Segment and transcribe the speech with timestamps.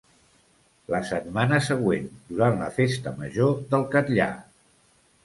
[0.93, 4.31] La setmana següent, durant la Festa Major del Catllar.